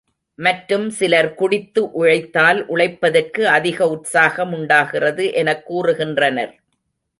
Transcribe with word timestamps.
மற்றும் 0.39 0.89
சிலர் 0.89 1.29
குடித்து 1.33 1.91
உழைத்தால் 1.91 2.65
உழைப்பதற்கு 2.67 3.47
அதிக 3.49 3.89
உற்சாகம் 3.89 4.53
உண்டாகிறது 4.53 5.33
எனக் 5.33 5.63
கூறுகின்றனர். 5.69 6.53